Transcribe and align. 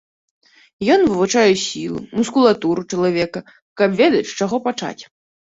Ён 0.93 0.99
вывучае 1.11 1.51
сілу, 1.65 1.99
мускулатуру 2.21 2.87
чалавека, 2.91 3.39
каб 3.83 3.89
ведаць, 4.01 4.27
з 4.31 4.37
чаго 4.41 4.55
пачаць. 4.69 4.99